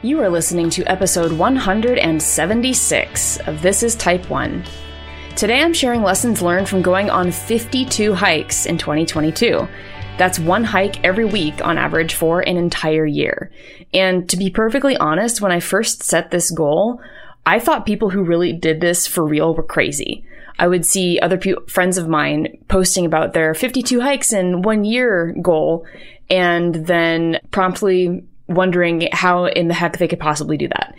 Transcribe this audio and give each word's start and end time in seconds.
You 0.00 0.20
are 0.20 0.28
listening 0.28 0.70
to 0.70 0.84
episode 0.84 1.32
176 1.32 3.36
of 3.48 3.62
This 3.62 3.82
is 3.82 3.96
Type 3.96 4.30
1. 4.30 4.64
Today 5.34 5.60
I'm 5.60 5.74
sharing 5.74 6.04
lessons 6.04 6.40
learned 6.40 6.68
from 6.68 6.82
going 6.82 7.10
on 7.10 7.32
52 7.32 8.14
hikes 8.14 8.64
in 8.64 8.78
2022. 8.78 9.66
That's 10.16 10.38
one 10.38 10.62
hike 10.62 11.04
every 11.04 11.24
week 11.24 11.66
on 11.66 11.78
average 11.78 12.14
for 12.14 12.42
an 12.42 12.56
entire 12.56 13.06
year. 13.06 13.50
And 13.92 14.28
to 14.28 14.36
be 14.36 14.50
perfectly 14.50 14.96
honest, 14.96 15.40
when 15.40 15.50
I 15.50 15.58
first 15.58 16.04
set 16.04 16.30
this 16.30 16.52
goal, 16.52 17.00
I 17.44 17.58
thought 17.58 17.84
people 17.84 18.10
who 18.10 18.22
really 18.22 18.52
did 18.52 18.80
this 18.80 19.08
for 19.08 19.26
real 19.26 19.52
were 19.52 19.64
crazy. 19.64 20.24
I 20.60 20.68
would 20.68 20.86
see 20.86 21.18
other 21.18 21.38
pe- 21.38 21.66
friends 21.66 21.98
of 21.98 22.08
mine 22.08 22.56
posting 22.68 23.04
about 23.04 23.32
their 23.32 23.52
52 23.52 24.00
hikes 24.00 24.32
in 24.32 24.62
one 24.62 24.84
year 24.84 25.34
goal 25.42 25.88
and 26.30 26.86
then 26.86 27.40
promptly 27.50 28.22
wondering 28.48 29.08
how 29.12 29.46
in 29.46 29.68
the 29.68 29.74
heck 29.74 29.98
they 29.98 30.08
could 30.08 30.20
possibly 30.20 30.56
do 30.56 30.68
that. 30.68 30.94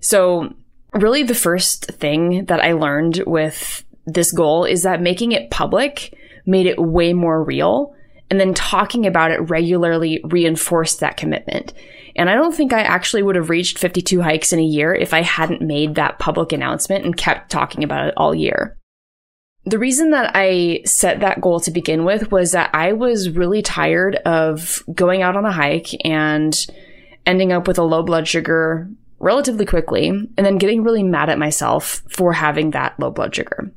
So, 0.00 0.54
really, 0.92 1.22
the 1.22 1.34
first 1.34 1.86
thing 1.86 2.46
that 2.46 2.60
I 2.60 2.72
learned 2.72 3.22
with 3.26 3.84
this 4.06 4.32
goal 4.32 4.64
is 4.64 4.82
that 4.82 5.02
making 5.02 5.32
it 5.32 5.50
public 5.50 6.14
made 6.46 6.66
it 6.66 6.78
way 6.78 7.12
more 7.12 7.42
real. 7.42 7.94
And 8.28 8.40
then 8.40 8.54
talking 8.54 9.06
about 9.06 9.30
it 9.30 9.38
regularly 9.50 10.20
reinforced 10.24 10.98
that 11.00 11.16
commitment. 11.16 11.72
And 12.16 12.30
I 12.30 12.34
don't 12.34 12.54
think 12.54 12.72
I 12.72 12.80
actually 12.80 13.22
would 13.22 13.36
have 13.36 13.50
reached 13.50 13.78
52 13.78 14.20
hikes 14.20 14.52
in 14.52 14.58
a 14.58 14.64
year 14.64 14.94
if 14.94 15.14
I 15.14 15.22
hadn't 15.22 15.60
made 15.60 15.94
that 15.94 16.18
public 16.18 16.52
announcement 16.52 17.04
and 17.04 17.16
kept 17.16 17.50
talking 17.50 17.84
about 17.84 18.08
it 18.08 18.14
all 18.16 18.34
year. 18.34 18.76
The 19.64 19.78
reason 19.78 20.10
that 20.10 20.30
I 20.34 20.80
set 20.84 21.20
that 21.20 21.40
goal 21.40 21.60
to 21.60 21.70
begin 21.70 22.04
with 22.04 22.30
was 22.30 22.52
that 22.52 22.70
I 22.72 22.92
was 22.92 23.30
really 23.30 23.62
tired 23.62 24.16
of 24.24 24.82
going 24.92 25.22
out 25.22 25.36
on 25.36 25.44
a 25.44 25.52
hike 25.52 25.88
and 26.04 26.56
ending 27.26 27.52
up 27.52 27.66
with 27.66 27.78
a 27.78 27.82
low 27.82 28.02
blood 28.02 28.26
sugar 28.26 28.88
relatively 29.18 29.66
quickly 29.66 30.08
and 30.08 30.34
then 30.36 30.58
getting 30.58 30.82
really 30.82 31.02
mad 31.02 31.28
at 31.28 31.38
myself 31.38 32.02
for 32.08 32.32
having 32.32 32.70
that 32.70 32.98
low 32.98 33.10
blood 33.10 33.34
sugar. 33.34 33.70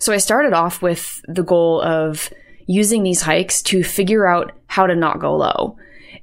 So 0.00 0.12
I 0.12 0.18
started 0.18 0.52
off 0.52 0.82
with 0.82 1.22
the 1.26 1.42
goal 1.42 1.80
of 1.80 2.30
using 2.66 3.02
these 3.02 3.22
hikes 3.22 3.62
to 3.62 3.82
figure 3.82 4.26
out 4.26 4.52
how 4.66 4.86
to 4.86 4.94
not 4.94 5.20
go 5.20 5.36
low. 5.36 5.76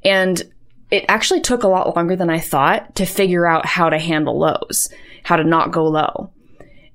And 0.04 0.42
it 0.90 1.06
actually 1.08 1.42
took 1.42 1.64
a 1.64 1.68
lot 1.68 1.96
longer 1.96 2.16
than 2.16 2.30
I 2.30 2.40
thought 2.40 2.96
to 2.96 3.06
figure 3.06 3.48
out 3.48 3.66
how 3.66 3.90
to 3.90 3.98
handle 3.98 4.38
lows, 4.38 4.90
how 5.24 5.38
to 5.38 5.44
not 5.44 5.72
go 5.72 5.86
low. 5.86 6.32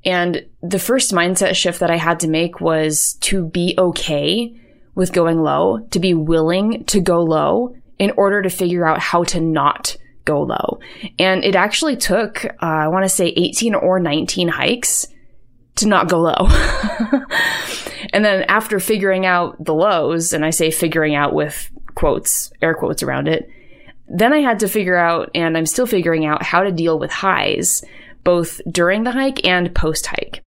And 0.05 0.47
the 0.63 0.79
first 0.79 1.13
mindset 1.13 1.55
shift 1.55 1.81
that 1.81 1.91
I 1.91 1.97
had 1.97 2.21
to 2.21 2.29
make 2.29 2.61
was 2.61 3.15
to 3.23 3.47
be 3.47 3.75
okay 3.77 4.55
with 4.95 5.13
going 5.13 5.41
low, 5.41 5.81
to 5.91 5.99
be 5.99 6.15
willing 6.15 6.85
to 6.87 7.01
go 7.01 7.23
low 7.23 7.75
in 7.99 8.13
order 8.13 8.43
to 8.43 8.51
figure 8.51 8.87
out 8.87 9.01
how 9.01 9.25
to 9.25 9.41
not 9.41 9.97
go 10.25 10.43
low. 10.43 10.81
And 11.19 11.45
it 11.45 11.55
actually 11.55 11.97
took, 11.97 12.45
uh, 12.45 12.51
I 12.61 12.89
want 12.89 13.05
to 13.05 13.09
say 13.09 13.29
18 13.29 13.75
or 13.75 13.99
19 14.01 14.49
hikes 14.49 15.07
to 15.77 15.87
not 15.87 16.09
go 16.09 16.21
low. 16.21 16.49
and 18.13 18.25
then 18.25 18.43
after 18.45 18.79
figuring 18.81 19.25
out 19.25 19.63
the 19.65 19.75
lows, 19.75 20.33
and 20.33 20.45
I 20.45 20.51
say 20.51 20.71
figuring 20.71 21.15
out 21.15 21.33
with 21.33 21.71
quotes, 21.95 22.53
air 22.61 22.75
quotes 22.75 23.03
around 23.03 23.29
it, 23.29 23.49
then 24.09 24.33
I 24.33 24.39
had 24.39 24.61
to 24.61 24.69
figure 24.69 24.97
out, 24.97 25.31
and 25.35 25.57
I'm 25.57 25.67
still 25.67 25.87
figuring 25.87 26.27
out 26.27 26.43
how 26.43 26.63
to 26.63 26.73
deal 26.73 26.99
with 26.99 27.11
highs 27.11 27.85
both 28.25 28.61
during 28.71 29.05
the 29.05 29.13
hike 29.13 29.47
and 29.47 29.75
post 29.75 30.07
hike. 30.07 30.43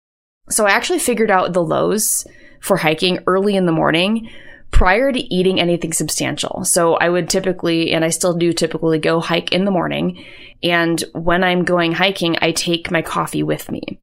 So 0.50 0.66
I 0.66 0.72
actually 0.72 1.00
figured 1.00 1.32
out 1.32 1.54
the 1.54 1.64
lows 1.64 2.26
for 2.62 2.78
hiking 2.78 3.20
early 3.28 3.56
in 3.56 3.66
the 3.66 3.72
morning 3.72 4.30
prior 4.76 5.10
to 5.10 5.34
eating 5.34 5.58
anything 5.58 5.94
substantial. 5.94 6.66
So 6.66 6.96
I 6.96 7.08
would 7.08 7.30
typically, 7.30 7.94
and 7.94 8.04
I 8.04 8.10
still 8.10 8.34
do 8.34 8.52
typically 8.52 9.00
go 9.00 9.22
hike 9.22 9.54
in 9.54 9.64
the 9.64 9.72
morning. 9.72 10.22
And 10.62 11.02
when 11.14 11.46
I'm 11.46 11.64
going 11.64 11.94
hiking, 11.94 12.36
I 12.42 12.52
take 12.52 12.92
my 12.92 13.02
coffee 13.02 13.42
with 13.42 13.72
me. 13.72 14.02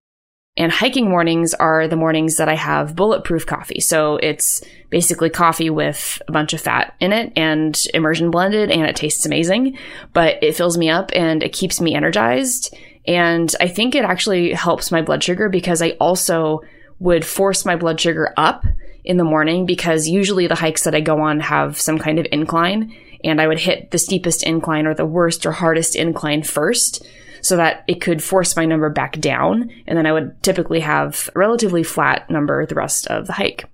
And 0.56 0.72
hiking 0.72 1.10
mornings 1.10 1.52
are 1.52 1.88
the 1.88 1.96
mornings 1.96 2.36
that 2.36 2.48
I 2.48 2.54
have 2.54 2.96
bulletproof 2.96 3.44
coffee. 3.44 3.80
So 3.80 4.16
it's 4.16 4.64
basically 4.88 5.28
coffee 5.28 5.68
with 5.68 6.22
a 6.26 6.32
bunch 6.32 6.54
of 6.54 6.60
fat 6.62 6.94
in 7.00 7.12
it 7.12 7.34
and 7.36 7.78
immersion 7.92 8.30
blended, 8.30 8.70
and 8.70 8.86
it 8.86 8.96
tastes 8.96 9.26
amazing, 9.26 9.76
but 10.14 10.42
it 10.42 10.56
fills 10.56 10.78
me 10.78 10.88
up 10.88 11.10
and 11.14 11.42
it 11.42 11.52
keeps 11.52 11.82
me 11.82 11.94
energized 11.94 12.74
and 13.06 13.54
I 13.60 13.68
think 13.68 13.94
it 13.94 14.04
actually 14.04 14.52
helps 14.52 14.92
my 14.92 15.02
blood 15.02 15.24
sugar 15.24 15.48
because 15.48 15.82
I 15.82 15.90
also 16.00 16.60
would 16.98 17.24
force 17.24 17.64
my 17.64 17.76
blood 17.76 18.00
sugar 18.00 18.32
up 18.36 18.64
in 19.04 19.16
the 19.16 19.24
morning 19.24 19.66
because 19.66 20.08
usually 20.08 20.46
the 20.46 20.54
hikes 20.54 20.84
that 20.84 20.94
I 20.94 21.00
go 21.00 21.20
on 21.20 21.40
have 21.40 21.80
some 21.80 21.98
kind 21.98 22.18
of 22.18 22.26
incline 22.30 22.94
and 23.24 23.40
I 23.40 23.46
would 23.46 23.60
hit 23.60 23.90
the 23.90 23.98
steepest 23.98 24.42
incline 24.42 24.86
or 24.86 24.94
the 24.94 25.06
worst 25.06 25.46
or 25.46 25.52
hardest 25.52 25.96
incline 25.96 26.42
first 26.42 27.04
so 27.40 27.56
that 27.56 27.84
it 27.88 28.00
could 28.00 28.22
force 28.22 28.56
my 28.56 28.64
number 28.64 28.88
back 28.88 29.18
down. 29.20 29.70
And 29.86 29.98
then 29.98 30.06
I 30.06 30.12
would 30.12 30.42
typically 30.42 30.80
have 30.80 31.28
a 31.34 31.38
relatively 31.38 31.82
flat 31.82 32.30
number 32.30 32.64
the 32.66 32.74
rest 32.74 33.06
of 33.08 33.26
the 33.26 33.32
hike, 33.32 33.68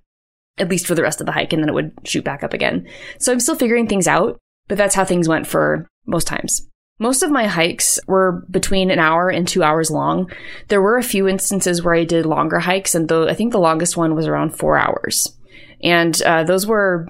at 0.58 0.68
least 0.68 0.86
for 0.86 0.94
the 0.94 1.02
rest 1.02 1.20
of 1.20 1.26
the 1.26 1.32
hike. 1.32 1.52
And 1.52 1.62
then 1.62 1.68
it 1.68 1.74
would 1.74 1.92
shoot 2.04 2.24
back 2.24 2.42
up 2.42 2.54
again. 2.54 2.88
So 3.18 3.30
I'm 3.30 3.40
still 3.40 3.54
figuring 3.54 3.86
things 3.86 4.08
out, 4.08 4.38
but 4.68 4.78
that's 4.78 4.94
how 4.94 5.04
things 5.04 5.28
went 5.28 5.46
for 5.46 5.86
most 6.06 6.26
times. 6.26 6.66
Most 6.98 7.22
of 7.22 7.30
my 7.30 7.46
hikes 7.46 8.00
were 8.06 8.44
between 8.50 8.90
an 8.90 8.98
hour 8.98 9.30
and 9.30 9.46
two 9.46 9.62
hours 9.62 9.90
long. 9.90 10.30
There 10.66 10.82
were 10.82 10.96
a 10.96 11.02
few 11.02 11.28
instances 11.28 11.82
where 11.82 11.94
I 11.94 12.04
did 12.04 12.26
longer 12.26 12.58
hikes, 12.58 12.94
and 12.94 13.08
though 13.08 13.28
I 13.28 13.34
think 13.34 13.52
the 13.52 13.60
longest 13.60 13.96
one 13.96 14.14
was 14.14 14.26
around 14.26 14.56
four 14.56 14.76
hours. 14.76 15.36
And 15.82 16.20
uh, 16.22 16.42
those 16.42 16.66
were 16.66 17.06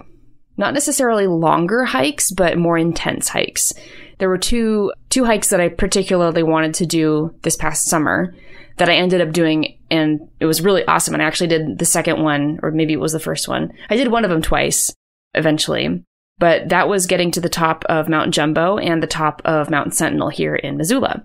not 0.58 0.74
necessarily 0.74 1.26
longer 1.26 1.84
hikes, 1.84 2.30
but 2.30 2.58
more 2.58 2.76
intense 2.76 3.28
hikes. 3.28 3.72
There 4.18 4.28
were 4.28 4.38
two 4.38 4.92
two 5.08 5.24
hikes 5.24 5.48
that 5.50 5.60
I 5.60 5.68
particularly 5.68 6.42
wanted 6.42 6.74
to 6.74 6.86
do 6.86 7.34
this 7.42 7.56
past 7.56 7.86
summer 7.86 8.34
that 8.76 8.88
I 8.88 8.94
ended 8.94 9.20
up 9.20 9.32
doing, 9.32 9.78
and 9.90 10.28
it 10.38 10.46
was 10.46 10.60
really 10.60 10.84
awesome. 10.86 11.14
And 11.14 11.22
I 11.22 11.26
actually 11.26 11.48
did 11.48 11.78
the 11.78 11.84
second 11.84 12.22
one, 12.22 12.60
or 12.62 12.70
maybe 12.70 12.92
it 12.92 13.00
was 13.00 13.12
the 13.12 13.20
first 13.20 13.48
one. 13.48 13.72
I 13.88 13.96
did 13.96 14.08
one 14.08 14.24
of 14.24 14.30
them 14.30 14.42
twice 14.42 14.92
eventually. 15.34 16.04
But 16.38 16.68
that 16.68 16.88
was 16.88 17.06
getting 17.06 17.30
to 17.32 17.40
the 17.40 17.48
top 17.48 17.84
of 17.88 18.08
Mount 18.08 18.32
Jumbo 18.32 18.78
and 18.78 19.02
the 19.02 19.08
top 19.08 19.42
of 19.44 19.70
Mount 19.70 19.94
Sentinel 19.94 20.28
here 20.28 20.54
in 20.54 20.76
Missoula. 20.76 21.22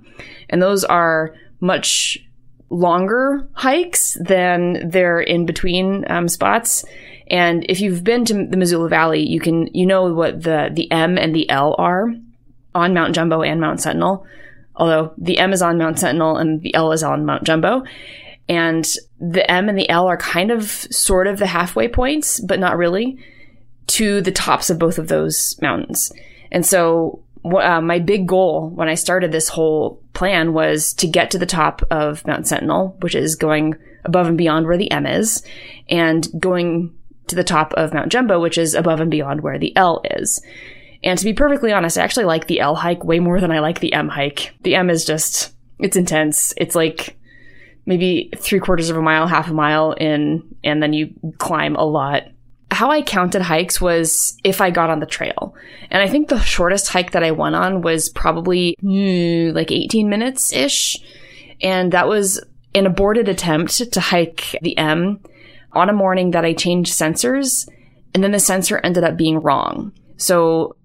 And 0.50 0.62
those 0.62 0.84
are 0.84 1.36
much 1.60 2.18
longer 2.70 3.48
hikes 3.54 4.18
than 4.20 4.90
their 4.90 5.22
in 5.22 5.46
between 5.46 6.10
um, 6.10 6.28
spots. 6.28 6.84
And 7.28 7.66
if 7.70 7.80
you've 7.80 8.04
been 8.04 8.26
to 8.26 8.34
the 8.34 8.58
Missoula 8.58 8.90
Valley, 8.90 9.28
you 9.28 9.40
can 9.40 9.68
you 9.74 9.86
know 9.86 10.12
what 10.14 10.44
the 10.44 10.70
the 10.74 10.92
M 10.92 11.18
and 11.18 11.36
the 11.36 11.50
L 11.50 11.76
are 11.78 12.14
on 12.76 12.94
Mount 12.94 13.16
Jumbo 13.16 13.44
and 13.44 13.62
Mount 13.62 13.80
Sentinel. 13.80 14.26
Although 14.76 15.14
the 15.18 15.38
M 15.38 15.54
is 15.54 15.62
on 15.62 15.78
Mount 15.78 16.00
Sentinel 16.00 16.38
and 16.38 16.62
the 16.62 16.74
L 16.74 16.92
is 16.92 17.04
on 17.04 17.26
Mount 17.26 17.44
Jumbo. 17.44 17.84
And 18.50 18.86
the 19.20 19.50
M 19.50 19.70
and 19.70 19.78
the 19.78 19.90
L 19.90 20.08
are 20.08 20.18
kind 20.18 20.52
of 20.52 20.70
sort 20.70 21.28
of 21.28 21.40
the 21.40 21.48
halfway 21.48 21.88
points, 21.88 22.42
but 22.42 22.60
not 22.60 22.78
really 22.78 23.18
to 23.88 24.22
the 24.22 24.32
tops 24.32 24.70
of 24.70 24.80
both 24.80 24.98
of 24.98 25.08
those 25.08 25.60
mountains. 25.62 26.12
And 26.52 26.66
so 26.66 27.24
uh, 27.46 27.82
my 27.82 28.00
big 28.00 28.28
goal 28.28 28.70
when 28.70 28.88
I 28.88 28.96
started 28.96 29.32
this 29.32 29.50
whole 29.50 30.02
plan 30.14 30.54
was 30.54 30.94
to 30.94 31.08
get 31.08 31.32
to 31.32 31.38
the 31.38 31.46
top 31.46 31.82
of 31.92 32.26
Mount 32.26 32.48
Sentinel, 32.48 32.96
which 33.02 33.16
is 33.16 33.36
going 33.36 33.76
above 34.06 34.28
and 34.28 34.38
beyond 34.38 34.66
where 34.66 34.78
the 34.78 34.92
M 34.92 35.06
is, 35.06 35.44
and 35.90 36.28
going 36.40 36.94
to 37.28 37.36
the 37.36 37.44
top 37.44 37.74
of 37.74 37.94
Mount 37.94 38.12
Jumbo, 38.12 38.40
which 38.40 38.58
is 38.58 38.74
above 38.74 39.00
and 39.00 39.12
beyond 39.12 39.42
where 39.42 39.60
the 39.60 39.76
L 39.76 40.02
is. 40.12 40.42
And 41.04 41.20
to 41.20 41.26
be 41.26 41.34
perfectly 41.34 41.74
honest, 41.74 41.98
I 41.98 42.04
actually 42.04 42.26
like 42.26 42.48
the 42.48 42.60
L 42.60 42.76
hike 42.76 43.04
way 43.04 43.20
more 43.20 43.42
than 43.42 43.52
I 43.52 43.60
like 43.60 43.80
the 43.80 43.94
M 43.94 44.08
hike. 44.08 44.54
The 44.62 44.76
M 44.76 44.90
is 44.90 45.04
just, 45.04 45.54
it's 45.80 45.98
intense. 45.98 46.54
It's 46.58 46.76
like 46.76 47.18
maybe 47.86 48.30
three 48.38 48.60
quarters 48.60 48.90
of 48.90 48.96
a 48.96 49.02
mile, 49.02 49.28
half 49.28 49.50
a 49.50 49.54
mile 49.54 49.92
in, 49.94 50.44
and 50.64 50.82
then 50.82 50.94
you 50.94 51.14
climb 51.40 51.76
a 51.76 51.84
lot 51.84 52.24
how 52.74 52.92
I 52.92 53.02
counted 53.02 53.42
hikes 53.42 53.80
was 53.80 54.38
if 54.44 54.62
I 54.62 54.72
got 54.72 54.90
on 54.90 55.00
the 55.00 55.06
trail. 55.06 55.56
And 55.90 56.02
I 56.02 56.08
think 56.08 56.28
the 56.28 56.40
shortest 56.42 56.90
hike 56.90 57.12
that 57.12 57.24
I 57.24 57.32
went 57.32 57.56
on 57.56 57.82
was 57.82 58.10
probably 58.10 58.76
mm, 58.82 59.54
like 59.54 59.72
18 59.72 60.10
minutes 60.10 60.52
ish. 60.54 60.98
And 61.62 61.92
that 61.92 62.08
was 62.08 62.44
an 62.76 62.86
aborted 62.86 63.30
attempt 63.30 63.92
to 63.92 64.00
hike 64.00 64.58
the 64.62 64.78
M 64.78 65.20
on 65.72 65.90
a 65.90 65.94
morning 65.94 66.32
that 66.32 66.46
I 66.46 66.54
changed 66.54 66.94
sensors. 66.94 67.68
And 68.14 68.24
then 68.24 68.32
the 68.32 68.40
sensor 68.40 68.80
ended 68.84 69.04
up 69.04 69.18
being 69.18 69.40
wrong. 69.40 69.92
So 70.18 70.76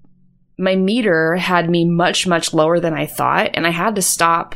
my 0.59 0.77
meter 0.77 1.37
had 1.37 1.71
me 1.71 1.85
much, 1.85 2.27
much 2.27 2.53
lower 2.53 2.81
than 2.81 2.95
I 2.95 3.07
thought. 3.07 3.51
And 3.55 3.67
I 3.67 3.71
had 3.71 3.95
to 3.97 4.03
stop 4.03 4.55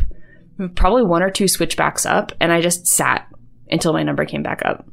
probably 0.74 1.02
one 1.02 1.22
or 1.22 1.30
two 1.30 1.48
switchbacks 1.48 2.06
up. 2.06 2.32
And 2.40 2.52
I 2.52 2.60
just 2.60 2.86
sat 2.86 3.26
until 3.70 3.92
my 3.92 4.02
number 4.02 4.24
came 4.24 4.42
back 4.42 4.62
up. 4.64 4.86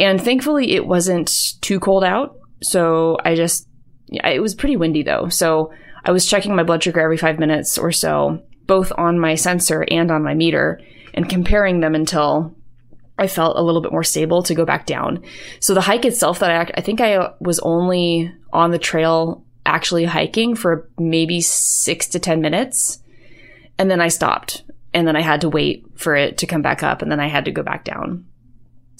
And 0.00 0.18
thankfully, 0.20 0.72
it 0.72 0.86
wasn't 0.86 1.60
too 1.60 1.78
cold 1.78 2.04
out. 2.04 2.38
So 2.62 3.18
I 3.22 3.34
just, 3.34 3.68
it 4.08 4.40
was 4.40 4.54
pretty 4.54 4.76
windy 4.76 5.02
though. 5.02 5.28
So 5.28 5.72
I 6.04 6.10
was 6.10 6.26
checking 6.26 6.56
my 6.56 6.62
blood 6.62 6.82
sugar 6.82 7.00
every 7.00 7.18
five 7.18 7.38
minutes 7.38 7.76
or 7.76 7.92
so, 7.92 8.42
both 8.66 8.90
on 8.96 9.20
my 9.20 9.34
sensor 9.34 9.84
and 9.90 10.10
on 10.10 10.24
my 10.24 10.32
meter, 10.32 10.80
and 11.12 11.28
comparing 11.28 11.80
them 11.80 11.94
until 11.94 12.56
I 13.18 13.26
felt 13.26 13.58
a 13.58 13.62
little 13.62 13.82
bit 13.82 13.92
more 13.92 14.02
stable 14.02 14.42
to 14.44 14.54
go 14.54 14.64
back 14.64 14.86
down. 14.86 15.22
So 15.60 15.74
the 15.74 15.82
hike 15.82 16.06
itself 16.06 16.38
that 16.38 16.50
I, 16.50 16.78
I 16.78 16.80
think 16.80 17.02
I 17.02 17.16
uh, 17.16 17.34
was 17.38 17.58
only 17.60 18.32
on 18.54 18.70
the 18.70 18.78
trail 18.78 19.44
actually 19.66 20.06
hiking 20.06 20.54
for 20.54 20.88
maybe 20.98 21.42
six 21.42 22.08
to 22.08 22.18
10 22.18 22.40
minutes. 22.40 23.00
And 23.78 23.90
then 23.90 24.00
I 24.00 24.08
stopped. 24.08 24.64
And 24.94 25.06
then 25.06 25.14
I 25.16 25.20
had 25.20 25.42
to 25.42 25.50
wait 25.50 25.84
for 25.96 26.16
it 26.16 26.38
to 26.38 26.46
come 26.46 26.62
back 26.62 26.82
up. 26.82 27.02
And 27.02 27.12
then 27.12 27.20
I 27.20 27.28
had 27.28 27.44
to 27.44 27.52
go 27.52 27.62
back 27.62 27.84
down. 27.84 28.24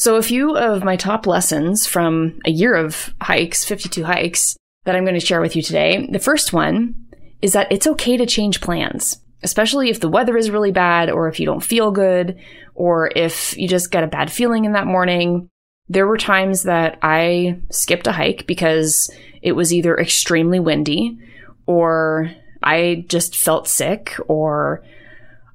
So, 0.01 0.17
a 0.17 0.23
few 0.23 0.57
of 0.57 0.83
my 0.83 0.97
top 0.97 1.27
lessons 1.27 1.87
from 1.87 2.41
a 2.47 2.51
year 2.51 2.75
of 2.75 3.13
hikes, 3.21 3.67
52 3.67 4.03
hikes, 4.03 4.57
that 4.87 4.97
I'm 4.97 5.05
going 5.05 5.13
to 5.13 5.21
share 5.21 5.43
with 5.43 5.55
you 5.55 5.61
today. 5.61 6.09
The 6.11 6.19
first 6.19 6.55
one 6.55 6.95
is 7.43 7.53
that 7.53 7.71
it's 7.71 7.87
okay 7.87 8.17
to 8.17 8.25
change 8.25 8.63
plans, 8.63 9.21
especially 9.43 9.91
if 9.91 10.01
the 10.01 10.09
weather 10.09 10.39
is 10.39 10.51
really 10.51 10.73
bad 10.73 11.11
or 11.11 11.29
if 11.29 11.39
you 11.39 11.45
don't 11.45 11.63
feel 11.63 11.91
good 11.91 12.39
or 12.75 13.11
if 13.15 13.55
you 13.59 13.69
just 13.69 13.91
get 13.91 14.03
a 14.03 14.07
bad 14.07 14.33
feeling 14.33 14.65
in 14.65 14.73
that 14.73 14.87
morning. 14.87 15.51
There 15.91 16.07
were 16.07 16.17
times 16.17 16.63
that 16.63 16.99
I 17.03 17.61
skipped 17.71 18.07
a 18.07 18.13
hike 18.13 18.47
because 18.47 19.15
it 19.43 19.53
was 19.53 19.71
either 19.71 19.99
extremely 19.99 20.61
windy 20.61 21.19
or 21.67 22.33
I 22.63 23.05
just 23.07 23.37
felt 23.37 23.69
sick 23.69 24.17
or 24.29 24.83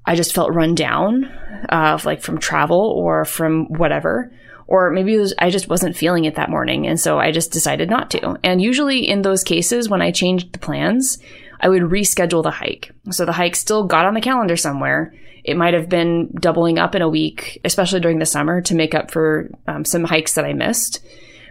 I 0.06 0.16
just 0.16 0.34
felt 0.34 0.54
run 0.54 0.76
down, 0.76 1.26
uh, 1.70 2.00
like 2.04 2.22
from 2.22 2.38
travel 2.38 2.80
or 2.80 3.26
from 3.26 3.66
whatever. 3.66 4.32
Or 4.68 4.90
maybe 4.90 5.18
was, 5.18 5.34
I 5.38 5.52
just 5.52 5.70
wasn't 5.70 5.96
feeling 5.96 6.26
it 6.26 6.36
that 6.36 6.50
morning. 6.50 6.88
And 6.88 7.00
so 7.00 7.20
I 7.20 7.32
just 7.32 7.52
decided 7.52 7.90
not 7.90 8.10
to. 8.12 8.40
And 8.44 8.62
usually 8.62 9.08
in 9.08 9.22
those 9.22 9.44
cases, 9.44 9.90
when 9.90 10.02
I 10.02 10.12
changed 10.12 10.54
the 10.54 10.60
plans, 10.60 11.20
I 11.60 11.70
would 11.70 11.84
reschedule 11.84 12.44
the 12.44 12.52
hike. 12.52 12.92
So 13.12 13.26
the 13.26 13.32
hike 13.32 13.56
still 13.56 13.84
got 13.84 14.06
on 14.06 14.16
the 14.16 14.22
calendar 14.22 14.58
somewhere. 14.58 15.14
It 15.44 15.58
might 15.58 15.76
have 15.76 15.88
been 15.88 16.32
doubling 16.40 16.80
up 16.80 16.96
in 16.96 17.04
a 17.04 17.10
week, 17.10 17.62
especially 17.64 18.00
during 18.00 18.18
the 18.18 18.26
summer 18.26 18.62
to 18.62 18.76
make 18.76 18.96
up 18.96 19.12
for 19.12 19.52
um, 19.68 19.86
some 19.86 20.04
hikes 20.04 20.34
that 20.34 20.46
I 20.46 20.54
missed. 20.54 21.06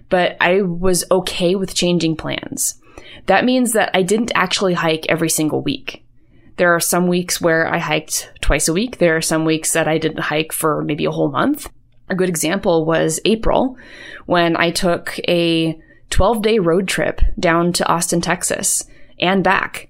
But 0.09 0.37
I 0.41 0.63
was 0.63 1.05
okay 1.11 1.55
with 1.55 1.75
changing 1.75 2.17
plans. 2.17 2.81
That 3.27 3.45
means 3.45 3.73
that 3.73 3.91
I 3.95 4.03
didn't 4.03 4.33
actually 4.35 4.75
hike 4.75 5.07
every 5.09 5.31
single 5.31 5.63
week. 5.63 6.04
There 6.57 6.75
are 6.75 6.81
some 6.81 7.09
weeks 7.09 7.41
where 7.41 7.67
I 7.67 7.79
hiked 7.79 8.31
twice 8.41 8.69
a 8.69 8.73
week. 8.73 8.99
There 8.99 9.17
are 9.17 9.23
some 9.23 9.45
weeks 9.45 9.73
that 9.73 9.89
I 9.89 9.99
didn't 9.99 10.21
hike 10.21 10.53
for 10.53 10.83
maybe 10.83 11.05
a 11.05 11.11
whole 11.11 11.31
month. 11.31 11.69
A 12.09 12.15
good 12.15 12.29
example 12.29 12.85
was 12.85 13.21
April 13.25 13.77
when 14.27 14.57
I 14.57 14.71
took 14.71 15.19
a 15.27 15.79
12 16.11 16.43
day 16.43 16.59
road 16.59 16.87
trip 16.87 17.21
down 17.39 17.73
to 17.75 17.89
Austin, 17.89 18.21
Texas 18.21 18.85
and 19.19 19.43
back. 19.43 19.89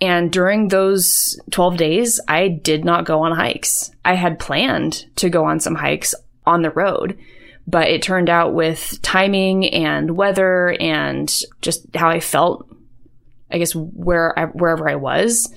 And 0.00 0.30
during 0.30 0.68
those 0.68 1.40
12 1.50 1.76
days, 1.78 2.20
I 2.28 2.48
did 2.48 2.84
not 2.84 3.06
go 3.06 3.22
on 3.22 3.32
hikes. 3.32 3.90
I 4.04 4.14
had 4.14 4.38
planned 4.38 5.06
to 5.16 5.30
go 5.30 5.44
on 5.44 5.60
some 5.60 5.76
hikes 5.76 6.14
on 6.44 6.60
the 6.60 6.70
road, 6.70 7.18
but 7.66 7.88
it 7.88 8.02
turned 8.02 8.28
out 8.28 8.52
with 8.52 9.00
timing 9.00 9.66
and 9.68 10.16
weather 10.16 10.76
and 10.78 11.34
just 11.62 11.86
how 11.94 12.10
I 12.10 12.20
felt, 12.20 12.68
I 13.50 13.56
guess 13.58 13.74
where 13.74 14.38
I, 14.38 14.44
wherever 14.46 14.88
I 14.88 14.96
was, 14.96 15.52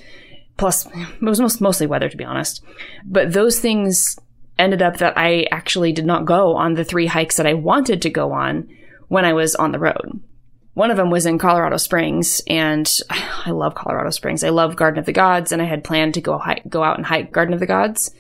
plus 0.60 0.86
it 0.86 1.22
was 1.22 1.40
most, 1.40 1.62
mostly 1.62 1.88
weather 1.88 2.10
to 2.10 2.18
be 2.18 2.24
honest. 2.24 2.64
But 3.06 3.34
those 3.34 3.60
things 3.60 4.20
ended 4.60 4.82
up 4.82 4.98
that 4.98 5.18
I 5.18 5.48
actually 5.52 5.94
did 5.94 6.06
not 6.06 6.26
go 6.26 6.56
on 6.56 6.74
the 6.74 6.84
three 6.84 7.08
hikes 7.08 7.38
that 7.38 7.48
I 7.48 7.54
wanted 7.54 8.02
to 8.04 8.10
go 8.10 8.34
on 8.34 8.70
when 9.08 9.26
I 9.26 9.34
was 9.34 9.56
on 9.56 9.72
the 9.72 9.80
road. 9.80 10.22
One 10.74 10.92
of 10.92 10.98
them 10.98 11.10
was 11.10 11.26
in 11.26 11.40
Colorado 11.40 11.78
Springs, 11.78 12.42
and 12.48 12.90
I 13.10 13.52
love 13.52 13.74
Colorado 13.74 14.12
Springs. 14.12 14.44
I 14.44 14.50
love 14.50 14.76
Garden 14.76 15.00
of 15.00 15.06
the 15.06 15.14
Gods, 15.14 15.52
and 15.52 15.62
I 15.62 15.66
had 15.66 15.84
planned 15.84 16.14
to 16.16 16.22
go 16.22 16.38
hike, 16.38 16.70
go 16.70 16.84
out 16.84 16.98
and 16.98 17.06
hike 17.06 17.32
Garden 17.32 17.54
of 17.54 17.60
the 17.60 17.66
Gods. 17.66 18.12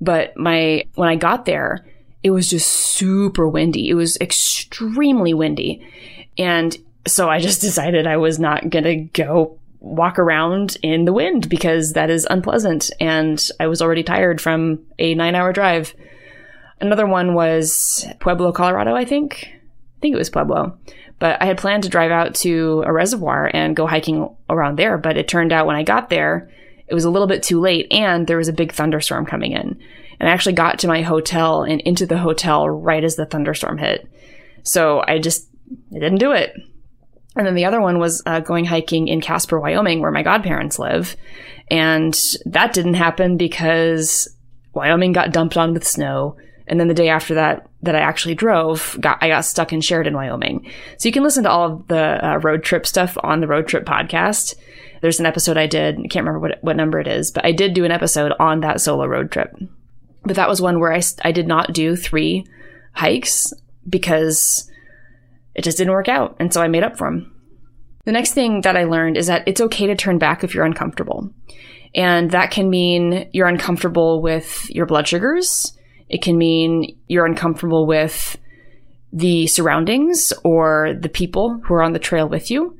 But 0.00 0.36
my 0.36 0.84
when 0.94 1.08
I 1.08 1.16
got 1.16 1.46
there, 1.46 1.86
it 2.22 2.30
was 2.30 2.48
just 2.48 2.68
super 2.70 3.48
windy. 3.48 3.88
It 3.88 3.94
was 3.94 4.18
extremely 4.18 5.34
windy, 5.34 5.86
and 6.38 6.76
so 7.06 7.28
I 7.28 7.40
just 7.40 7.60
decided 7.68 8.06
I 8.06 8.18
was 8.18 8.38
not 8.38 8.68
gonna 8.68 8.96
go 8.96 9.58
walk 9.80 10.18
around 10.18 10.76
in 10.82 11.06
the 11.06 11.12
wind 11.12 11.48
because 11.48 11.94
that 11.94 12.10
is 12.10 12.26
unpleasant. 12.30 12.90
And 13.00 13.44
I 13.58 13.66
was 13.66 13.82
already 13.82 14.02
tired 14.02 14.40
from 14.40 14.80
a 14.98 15.14
nine 15.14 15.34
hour 15.34 15.52
drive. 15.52 15.94
Another 16.80 17.06
one 17.06 17.34
was 17.34 18.06
Pueblo, 18.20 18.52
Colorado, 18.52 18.94
I 18.94 19.04
think. 19.04 19.46
I 19.46 20.00
think 20.00 20.14
it 20.14 20.18
was 20.18 20.30
Pueblo. 20.30 20.78
But 21.18 21.40
I 21.42 21.44
had 21.44 21.58
planned 21.58 21.82
to 21.82 21.90
drive 21.90 22.10
out 22.10 22.34
to 22.36 22.82
a 22.86 22.92
reservoir 22.92 23.50
and 23.52 23.76
go 23.76 23.86
hiking 23.86 24.34
around 24.48 24.78
there. 24.78 24.96
But 24.96 25.18
it 25.18 25.28
turned 25.28 25.52
out 25.52 25.66
when 25.66 25.76
I 25.76 25.82
got 25.82 26.08
there, 26.08 26.50
it 26.88 26.94
was 26.94 27.04
a 27.04 27.10
little 27.10 27.28
bit 27.28 27.42
too 27.42 27.60
late 27.60 27.86
and 27.90 28.26
there 28.26 28.38
was 28.38 28.48
a 28.48 28.54
big 28.54 28.72
thunderstorm 28.72 29.26
coming 29.26 29.52
in. 29.52 29.78
And 30.18 30.28
I 30.28 30.32
actually 30.32 30.54
got 30.54 30.78
to 30.80 30.88
my 30.88 31.02
hotel 31.02 31.62
and 31.62 31.80
into 31.82 32.06
the 32.06 32.18
hotel 32.18 32.68
right 32.68 33.04
as 33.04 33.16
the 33.16 33.26
thunderstorm 33.26 33.78
hit. 33.78 34.08
So 34.62 35.02
I 35.06 35.18
just 35.18 35.48
I 35.94 35.98
didn't 35.98 36.18
do 36.18 36.32
it. 36.32 36.54
And 37.36 37.46
then 37.46 37.54
the 37.54 37.64
other 37.64 37.80
one 37.80 37.98
was 37.98 38.22
uh, 38.26 38.40
going 38.40 38.64
hiking 38.64 39.08
in 39.08 39.20
Casper, 39.20 39.60
Wyoming, 39.60 40.00
where 40.00 40.10
my 40.10 40.22
godparents 40.22 40.78
live. 40.78 41.16
And 41.70 42.18
that 42.44 42.72
didn't 42.72 42.94
happen 42.94 43.36
because 43.36 44.28
Wyoming 44.74 45.12
got 45.12 45.32
dumped 45.32 45.56
on 45.56 45.72
with 45.72 45.86
snow. 45.86 46.36
And 46.66 46.78
then 46.78 46.88
the 46.88 46.94
day 46.94 47.08
after 47.08 47.34
that, 47.34 47.68
that 47.82 47.96
I 47.96 48.00
actually 48.00 48.34
drove, 48.34 48.96
got 49.00 49.18
I 49.22 49.28
got 49.28 49.44
stuck 49.44 49.72
in 49.72 49.80
Sheridan, 49.80 50.14
Wyoming. 50.14 50.70
So 50.98 51.08
you 51.08 51.12
can 51.12 51.22
listen 51.22 51.44
to 51.44 51.50
all 51.50 51.72
of 51.72 51.88
the 51.88 52.24
uh, 52.24 52.36
road 52.38 52.62
trip 52.62 52.86
stuff 52.86 53.16
on 53.22 53.40
the 53.40 53.46
road 53.46 53.66
trip 53.66 53.84
podcast. 53.84 54.54
There's 55.00 55.20
an 55.20 55.26
episode 55.26 55.56
I 55.56 55.66
did. 55.66 55.98
I 55.98 56.02
can't 56.02 56.26
remember 56.26 56.40
what, 56.40 56.58
what 56.62 56.76
number 56.76 57.00
it 57.00 57.06
is, 57.06 57.30
but 57.30 57.44
I 57.44 57.52
did 57.52 57.74
do 57.74 57.84
an 57.84 57.90
episode 57.90 58.32
on 58.38 58.60
that 58.60 58.80
solo 58.80 59.06
road 59.06 59.30
trip. 59.30 59.56
But 60.24 60.36
that 60.36 60.48
was 60.48 60.60
one 60.60 60.78
where 60.78 60.92
I, 60.92 61.00
I 61.24 61.32
did 61.32 61.46
not 61.46 61.72
do 61.72 61.96
three 61.96 62.46
hikes 62.92 63.52
because 63.88 64.69
it 65.54 65.62
just 65.62 65.78
didn't 65.78 65.92
work 65.92 66.08
out. 66.08 66.36
And 66.38 66.52
so 66.52 66.62
I 66.62 66.68
made 66.68 66.84
up 66.84 66.96
for 66.96 67.06
him. 67.06 67.34
The 68.04 68.12
next 68.12 68.32
thing 68.32 68.62
that 68.62 68.76
I 68.76 68.84
learned 68.84 69.16
is 69.16 69.26
that 69.26 69.46
it's 69.46 69.60
okay 69.60 69.86
to 69.86 69.94
turn 69.94 70.18
back 70.18 70.42
if 70.42 70.54
you're 70.54 70.64
uncomfortable. 70.64 71.30
And 71.94 72.30
that 72.30 72.50
can 72.50 72.70
mean 72.70 73.28
you're 73.32 73.48
uncomfortable 73.48 74.22
with 74.22 74.68
your 74.70 74.86
blood 74.86 75.08
sugars. 75.08 75.76
It 76.08 76.22
can 76.22 76.38
mean 76.38 76.96
you're 77.08 77.26
uncomfortable 77.26 77.86
with 77.86 78.38
the 79.12 79.46
surroundings 79.48 80.32
or 80.44 80.94
the 80.98 81.08
people 81.08 81.60
who 81.64 81.74
are 81.74 81.82
on 81.82 81.92
the 81.92 81.98
trail 81.98 82.28
with 82.28 82.50
you. 82.50 82.76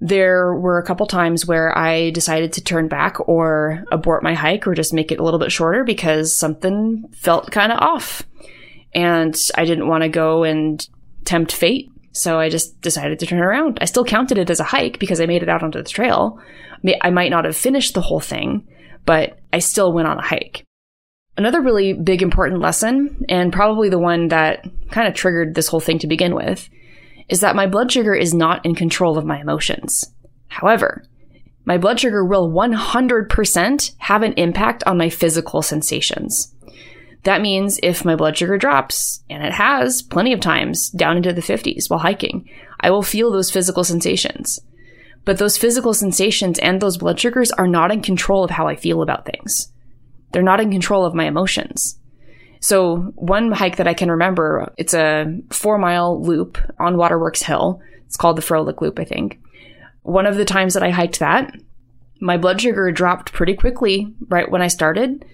There 0.00 0.54
were 0.54 0.78
a 0.78 0.84
couple 0.84 1.06
times 1.06 1.46
where 1.46 1.76
I 1.78 2.10
decided 2.10 2.52
to 2.54 2.64
turn 2.64 2.88
back 2.88 3.28
or 3.28 3.84
abort 3.92 4.24
my 4.24 4.34
hike 4.34 4.66
or 4.66 4.74
just 4.74 4.92
make 4.92 5.12
it 5.12 5.20
a 5.20 5.22
little 5.22 5.38
bit 5.38 5.52
shorter 5.52 5.84
because 5.84 6.36
something 6.36 7.04
felt 7.14 7.52
kind 7.52 7.70
of 7.70 7.78
off. 7.78 8.24
And 8.92 9.36
I 9.54 9.64
didn't 9.64 9.86
want 9.86 10.02
to 10.02 10.08
go 10.08 10.42
and 10.42 10.86
tempt 11.24 11.52
fate 11.52 11.92
so 12.12 12.38
I 12.38 12.50
just 12.50 12.80
decided 12.82 13.18
to 13.18 13.26
turn 13.26 13.40
around. 13.40 13.78
I 13.80 13.86
still 13.86 14.04
counted 14.04 14.38
it 14.38 14.50
as 14.50 14.60
a 14.60 14.64
hike 14.64 14.98
because 14.98 15.20
I 15.20 15.26
made 15.26 15.42
it 15.42 15.48
out 15.48 15.62
onto 15.62 15.82
the 15.82 15.88
trail. 15.88 16.38
I 17.00 17.10
might 17.10 17.30
not 17.30 17.46
have 17.46 17.56
finished 17.56 17.94
the 17.94 18.02
whole 18.02 18.20
thing, 18.20 18.68
but 19.06 19.38
I 19.52 19.58
still 19.58 19.92
went 19.92 20.08
on 20.08 20.18
a 20.18 20.22
hike. 20.22 20.64
Another 21.38 21.62
really 21.62 21.94
big 21.94 22.20
important 22.20 22.60
lesson, 22.60 23.24
and 23.28 23.52
probably 23.52 23.88
the 23.88 23.98
one 23.98 24.28
that 24.28 24.66
kind 24.90 25.08
of 25.08 25.14
triggered 25.14 25.54
this 25.54 25.68
whole 25.68 25.80
thing 25.80 25.98
to 26.00 26.06
begin 26.06 26.34
with, 26.34 26.68
is 27.30 27.40
that 27.40 27.56
my 27.56 27.66
blood 27.66 27.90
sugar 27.90 28.14
is 28.14 28.34
not 28.34 28.64
in 28.66 28.74
control 28.74 29.16
of 29.16 29.24
my 29.24 29.40
emotions. 29.40 30.04
However, 30.48 31.04
my 31.64 31.78
blood 31.78 31.98
sugar 31.98 32.22
will 32.22 32.50
100% 32.50 33.94
have 33.98 34.22
an 34.22 34.34
impact 34.34 34.84
on 34.84 34.98
my 34.98 35.08
physical 35.08 35.62
sensations. 35.62 36.54
That 37.24 37.40
means 37.40 37.78
if 37.82 38.04
my 38.04 38.16
blood 38.16 38.36
sugar 38.36 38.58
drops, 38.58 39.22
and 39.30 39.44
it 39.44 39.52
has 39.52 40.02
plenty 40.02 40.32
of 40.32 40.40
times 40.40 40.90
down 40.90 41.16
into 41.16 41.32
the 41.32 41.40
50s 41.40 41.88
while 41.88 42.00
hiking, 42.00 42.48
I 42.80 42.90
will 42.90 43.02
feel 43.02 43.30
those 43.30 43.50
physical 43.50 43.84
sensations. 43.84 44.58
But 45.24 45.38
those 45.38 45.56
physical 45.56 45.94
sensations 45.94 46.58
and 46.58 46.80
those 46.80 46.98
blood 46.98 47.20
sugars 47.20 47.52
are 47.52 47.68
not 47.68 47.92
in 47.92 48.02
control 48.02 48.42
of 48.42 48.50
how 48.50 48.66
I 48.66 48.74
feel 48.74 49.02
about 49.02 49.24
things. 49.24 49.72
They're 50.32 50.42
not 50.42 50.60
in 50.60 50.72
control 50.72 51.04
of 51.04 51.14
my 51.14 51.24
emotions. 51.26 51.98
So 52.58 53.12
one 53.14 53.52
hike 53.52 53.76
that 53.76 53.88
I 53.88 53.94
can 53.94 54.10
remember, 54.10 54.72
it's 54.76 54.94
a 54.94 55.40
four 55.50 55.78
mile 55.78 56.20
loop 56.20 56.58
on 56.78 56.96
Waterworks 56.96 57.42
Hill. 57.42 57.80
It's 58.06 58.16
called 58.16 58.36
the 58.36 58.42
Froelich 58.42 58.80
Loop, 58.80 58.98
I 58.98 59.04
think. 59.04 59.40
One 60.02 60.26
of 60.26 60.36
the 60.36 60.44
times 60.44 60.74
that 60.74 60.82
I 60.82 60.90
hiked 60.90 61.20
that, 61.20 61.54
my 62.20 62.36
blood 62.36 62.60
sugar 62.60 62.90
dropped 62.90 63.32
pretty 63.32 63.54
quickly 63.54 64.12
right 64.28 64.50
when 64.50 64.62
I 64.62 64.68
started 64.68 65.24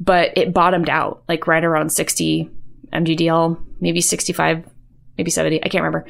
but 0.00 0.32
it 0.36 0.54
bottomed 0.54 0.88
out 0.88 1.22
like 1.28 1.46
right 1.46 1.62
around 1.62 1.90
60 1.90 2.50
mgdl, 2.92 3.62
maybe 3.80 4.00
65, 4.00 4.64
maybe 5.18 5.30
70. 5.30 5.62
I 5.62 5.68
can't 5.68 5.84
remember. 5.84 6.06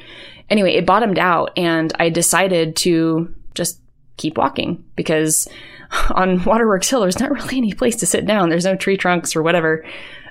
Anyway, 0.49 0.73
it 0.73 0.85
bottomed 0.85 1.19
out 1.19 1.51
and 1.57 1.93
I 1.99 2.09
decided 2.09 2.75
to 2.77 3.33
just 3.53 3.79
keep 4.17 4.37
walking 4.37 4.83
because 4.95 5.47
on 6.09 6.43
Waterworks 6.43 6.89
Hill, 6.89 7.01
there's 7.01 7.19
not 7.19 7.31
really 7.31 7.57
any 7.57 7.73
place 7.73 7.97
to 7.97 8.05
sit 8.05 8.25
down. 8.25 8.49
There's 8.49 8.65
no 8.65 8.75
tree 8.75 8.97
trunks 8.97 9.35
or 9.35 9.43
whatever. 9.43 9.85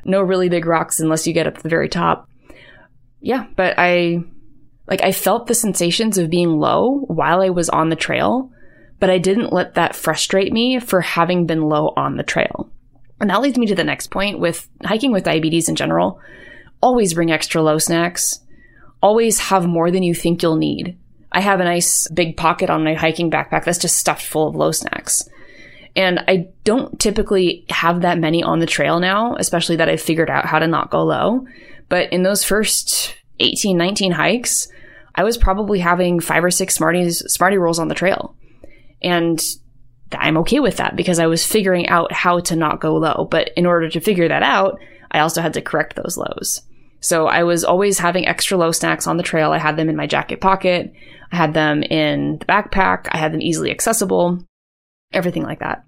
No 0.04 0.22
really 0.22 0.48
big 0.48 0.64
rocks 0.64 0.98
unless 0.98 1.26
you 1.26 1.34
get 1.34 1.46
up 1.46 1.56
to 1.56 1.62
the 1.62 1.68
very 1.68 1.88
top. 1.88 2.28
Yeah, 3.20 3.46
but 3.54 3.74
I 3.76 4.24
like 4.86 5.02
I 5.02 5.12
felt 5.12 5.46
the 5.46 5.54
sensations 5.54 6.16
of 6.16 6.30
being 6.30 6.58
low 6.58 7.00
while 7.06 7.42
I 7.42 7.50
was 7.50 7.68
on 7.68 7.90
the 7.90 7.96
trail, 7.96 8.50
but 8.98 9.10
I 9.10 9.18
didn't 9.18 9.52
let 9.52 9.74
that 9.74 9.94
frustrate 9.94 10.54
me 10.54 10.80
for 10.80 11.02
having 11.02 11.44
been 11.46 11.68
low 11.68 11.92
on 11.96 12.16
the 12.16 12.22
trail. 12.22 12.70
And 13.20 13.30
that 13.30 13.42
leads 13.42 13.58
me 13.58 13.66
to 13.66 13.74
the 13.74 13.84
next 13.84 14.08
point 14.08 14.38
with 14.38 14.68
hiking 14.84 15.12
with 15.12 15.24
diabetes 15.24 15.68
in 15.68 15.76
general. 15.76 16.20
Always 16.80 17.14
bring 17.14 17.30
extra 17.30 17.62
low 17.62 17.78
snacks. 17.78 18.40
Always 19.02 19.38
have 19.38 19.66
more 19.66 19.90
than 19.90 20.02
you 20.02 20.14
think 20.14 20.42
you'll 20.42 20.56
need. 20.56 20.96
I 21.32 21.40
have 21.40 21.60
a 21.60 21.64
nice 21.64 22.08
big 22.08 22.36
pocket 22.36 22.70
on 22.70 22.82
my 22.82 22.94
hiking 22.94 23.30
backpack 23.30 23.64
that's 23.64 23.78
just 23.78 23.96
stuffed 23.96 24.24
full 24.24 24.48
of 24.48 24.56
low 24.56 24.72
snacks. 24.72 25.28
And 25.94 26.20
I 26.26 26.48
don't 26.64 26.98
typically 26.98 27.64
have 27.68 28.02
that 28.02 28.18
many 28.18 28.42
on 28.42 28.60
the 28.60 28.66
trail 28.66 29.00
now, 29.00 29.36
especially 29.36 29.76
that 29.76 29.88
I've 29.88 30.00
figured 30.00 30.30
out 30.30 30.46
how 30.46 30.58
to 30.58 30.66
not 30.66 30.90
go 30.90 31.02
low. 31.04 31.46
But 31.88 32.12
in 32.12 32.22
those 32.22 32.44
first 32.44 33.14
18, 33.40 33.76
19 33.76 34.12
hikes, 34.12 34.68
I 35.14 35.24
was 35.24 35.36
probably 35.36 35.80
having 35.80 36.20
five 36.20 36.44
or 36.44 36.50
six 36.50 36.74
Smarties, 36.74 37.18
Smartie 37.26 37.58
rolls 37.58 37.78
on 37.78 37.88
the 37.88 37.94
trail. 37.94 38.34
And 39.02 39.42
I'm 40.12 40.36
okay 40.38 40.60
with 40.60 40.76
that 40.78 40.96
because 40.96 41.18
I 41.18 41.26
was 41.26 41.46
figuring 41.46 41.88
out 41.88 42.12
how 42.12 42.40
to 42.40 42.56
not 42.56 42.80
go 42.80 42.96
low. 42.96 43.28
But 43.30 43.50
in 43.56 43.66
order 43.66 43.88
to 43.90 44.00
figure 44.00 44.28
that 44.28 44.42
out, 44.42 44.80
I 45.10 45.20
also 45.20 45.42
had 45.42 45.54
to 45.54 45.62
correct 45.62 45.96
those 45.96 46.16
lows. 46.16 46.62
So 47.00 47.26
I 47.26 47.44
was 47.44 47.64
always 47.64 47.98
having 47.98 48.26
extra 48.26 48.58
low 48.58 48.72
snacks 48.72 49.06
on 49.06 49.16
the 49.16 49.22
trail. 49.22 49.52
I 49.52 49.58
had 49.58 49.76
them 49.76 49.88
in 49.88 49.96
my 49.96 50.06
jacket 50.06 50.40
pocket. 50.40 50.92
I 51.32 51.36
had 51.36 51.54
them 51.54 51.82
in 51.82 52.38
the 52.38 52.44
backpack. 52.44 53.08
I 53.10 53.16
had 53.16 53.32
them 53.32 53.40
easily 53.40 53.70
accessible, 53.70 54.44
everything 55.12 55.42
like 55.42 55.60
that. 55.60 55.84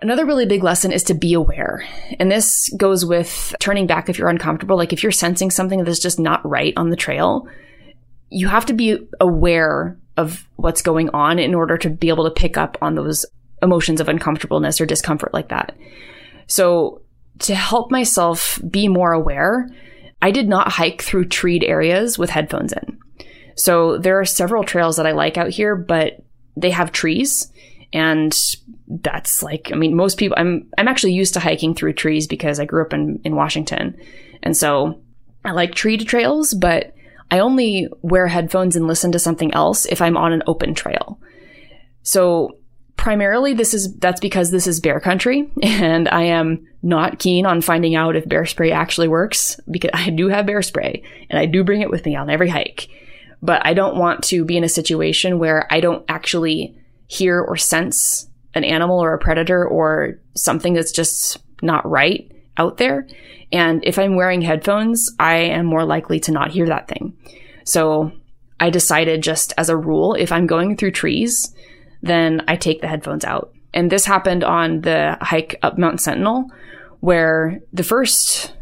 Another 0.00 0.26
really 0.26 0.46
big 0.46 0.64
lesson 0.64 0.92
is 0.92 1.04
to 1.04 1.14
be 1.14 1.32
aware. 1.32 1.86
And 2.18 2.30
this 2.30 2.68
goes 2.76 3.04
with 3.04 3.54
turning 3.60 3.86
back 3.86 4.08
if 4.08 4.18
you're 4.18 4.28
uncomfortable. 4.28 4.76
Like 4.76 4.92
if 4.92 5.02
you're 5.02 5.12
sensing 5.12 5.50
something 5.50 5.84
that's 5.84 6.00
just 6.00 6.18
not 6.18 6.48
right 6.48 6.74
on 6.76 6.90
the 6.90 6.96
trail, 6.96 7.46
you 8.28 8.48
have 8.48 8.66
to 8.66 8.72
be 8.72 8.98
aware 9.20 9.98
of 10.16 10.46
what's 10.56 10.82
going 10.82 11.10
on 11.10 11.38
in 11.38 11.54
order 11.54 11.78
to 11.78 11.90
be 11.90 12.08
able 12.08 12.24
to 12.24 12.40
pick 12.40 12.56
up 12.56 12.76
on 12.82 12.94
those 12.94 13.24
emotions 13.62 14.00
of 14.00 14.08
uncomfortableness 14.08 14.80
or 14.80 14.86
discomfort 14.86 15.32
like 15.32 15.48
that. 15.48 15.76
So 16.46 17.02
to 17.40 17.54
help 17.54 17.90
myself 17.90 18.60
be 18.68 18.88
more 18.88 19.12
aware, 19.12 19.68
I 20.20 20.30
did 20.30 20.48
not 20.48 20.72
hike 20.72 21.02
through 21.02 21.26
treed 21.26 21.64
areas 21.64 22.18
with 22.18 22.30
headphones 22.30 22.72
in. 22.72 22.98
So 23.56 23.98
there 23.98 24.18
are 24.20 24.24
several 24.24 24.64
trails 24.64 24.96
that 24.96 25.06
I 25.06 25.12
like 25.12 25.36
out 25.38 25.50
here, 25.50 25.76
but 25.76 26.22
they 26.56 26.70
have 26.70 26.92
trees 26.92 27.50
and 27.92 28.36
that's 28.88 29.42
like 29.42 29.70
I 29.72 29.76
mean 29.76 29.96
most 29.96 30.18
people 30.18 30.36
I'm 30.38 30.68
I'm 30.76 30.88
actually 30.88 31.12
used 31.12 31.34
to 31.34 31.40
hiking 31.40 31.74
through 31.74 31.94
trees 31.94 32.26
because 32.26 32.60
I 32.60 32.64
grew 32.64 32.82
up 32.82 32.92
in 32.92 33.20
in 33.24 33.36
Washington. 33.36 33.96
And 34.42 34.56
so 34.56 35.00
I 35.44 35.52
like 35.52 35.74
tree 35.74 35.98
trails, 35.98 36.54
but 36.54 36.91
I 37.32 37.38
only 37.38 37.88
wear 38.02 38.26
headphones 38.26 38.76
and 38.76 38.86
listen 38.86 39.10
to 39.12 39.18
something 39.18 39.54
else 39.54 39.86
if 39.86 40.02
I'm 40.02 40.18
on 40.18 40.32
an 40.32 40.42
open 40.46 40.74
trail. 40.74 41.18
So 42.02 42.58
primarily 42.98 43.54
this 43.54 43.72
is 43.72 43.96
that's 43.96 44.20
because 44.20 44.50
this 44.50 44.66
is 44.66 44.80
bear 44.80 45.00
country 45.00 45.50
and 45.62 46.10
I 46.10 46.24
am 46.24 46.68
not 46.82 47.18
keen 47.18 47.46
on 47.46 47.62
finding 47.62 47.94
out 47.94 48.16
if 48.16 48.28
bear 48.28 48.44
spray 48.44 48.70
actually 48.70 49.08
works 49.08 49.58
because 49.70 49.90
I 49.94 50.10
do 50.10 50.28
have 50.28 50.44
bear 50.44 50.60
spray 50.60 51.02
and 51.30 51.38
I 51.38 51.46
do 51.46 51.64
bring 51.64 51.80
it 51.80 51.88
with 51.88 52.04
me 52.04 52.14
on 52.16 52.28
every 52.28 52.50
hike. 52.50 52.88
But 53.40 53.64
I 53.64 53.72
don't 53.72 53.96
want 53.96 54.22
to 54.24 54.44
be 54.44 54.58
in 54.58 54.62
a 54.62 54.68
situation 54.68 55.38
where 55.38 55.66
I 55.72 55.80
don't 55.80 56.04
actually 56.08 56.76
hear 57.06 57.40
or 57.40 57.56
sense 57.56 58.28
an 58.54 58.62
animal 58.62 59.02
or 59.02 59.14
a 59.14 59.18
predator 59.18 59.66
or 59.66 60.20
something 60.36 60.74
that's 60.74 60.92
just 60.92 61.38
not 61.62 61.88
right 61.88 62.30
out 62.56 62.76
there. 62.76 63.06
And 63.52 63.82
if 63.84 63.98
I'm 63.98 64.16
wearing 64.16 64.42
headphones, 64.42 65.10
I 65.18 65.36
am 65.36 65.66
more 65.66 65.84
likely 65.84 66.20
to 66.20 66.32
not 66.32 66.50
hear 66.50 66.66
that 66.66 66.88
thing. 66.88 67.16
So 67.64 68.12
I 68.60 68.70
decided 68.70 69.22
just 69.22 69.52
as 69.58 69.68
a 69.68 69.76
rule, 69.76 70.14
if 70.14 70.32
I'm 70.32 70.46
going 70.46 70.76
through 70.76 70.92
trees, 70.92 71.54
then 72.02 72.42
I 72.48 72.56
take 72.56 72.80
the 72.80 72.88
headphones 72.88 73.24
out. 73.24 73.52
And 73.74 73.90
this 73.90 74.04
happened 74.04 74.44
on 74.44 74.82
the 74.82 75.16
hike 75.20 75.58
up 75.62 75.78
Mount 75.78 76.00
Sentinel, 76.00 76.46
where 77.00 77.60
the 77.72 77.82
first 77.82 78.54